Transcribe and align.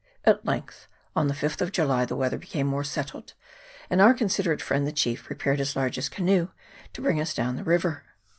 At 0.25 0.43
length, 0.43 0.87
on 1.15 1.27
the 1.27 1.35
5th 1.35 1.61
of 1.61 1.71
July, 1.71 2.05
the 2.05 2.15
weather 2.15 2.39
became 2.39 2.65
more 2.65 2.83
settled, 2.83 3.33
and 3.87 4.01
our 4.01 4.15
consider 4.15 4.51
ate 4.51 4.59
friend 4.59 4.87
the 4.87 4.91
chief 4.91 5.25
prepared 5.25 5.59
his 5.59 5.75
largest 5.75 6.09
canoe 6.09 6.47
to 6.93 7.01
bring 7.03 7.21
us 7.21 7.35
down 7.35 7.55
the 7.55 7.63
river. 7.63 8.03